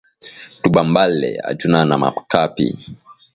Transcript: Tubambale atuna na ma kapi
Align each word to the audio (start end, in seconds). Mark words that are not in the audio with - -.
Tubambale 0.61 1.29
atuna 1.49 1.79
na 1.89 1.95
ma 2.01 2.09
kapi 2.31 2.67